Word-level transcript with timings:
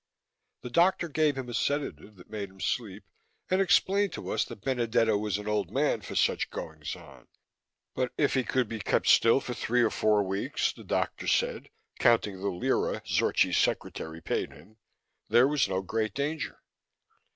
The 0.63 0.71
doctor 0.71 1.07
gave 1.07 1.37
him 1.37 1.47
a 1.47 1.53
sedative 1.53 2.15
that 2.15 2.27
made 2.31 2.49
him 2.49 2.59
sleep, 2.59 3.03
and 3.51 3.61
explained 3.61 4.11
to 4.13 4.31
us 4.31 4.43
that 4.45 4.61
Benedetto 4.63 5.15
was 5.15 5.37
an 5.37 5.47
old 5.47 5.69
man 5.69 6.01
for 6.01 6.15
such 6.15 6.49
goings 6.49 6.95
on. 6.95 7.27
But 7.93 8.11
if 8.17 8.33
he 8.33 8.43
could 8.43 8.67
be 8.67 8.79
kept 8.79 9.05
still 9.07 9.39
for 9.39 9.53
three 9.53 9.83
or 9.83 9.91
four 9.91 10.23
weeks, 10.23 10.73
the 10.73 10.83
doctor 10.83 11.27
said, 11.27 11.69
counting 11.99 12.41
the 12.41 12.49
lire 12.49 13.03
Zorchi's 13.05 13.59
secretary 13.59 14.21
paid 14.21 14.51
him, 14.51 14.77
there 15.29 15.47
was 15.47 15.69
no 15.69 15.83
great 15.83 16.15
danger. 16.15 16.63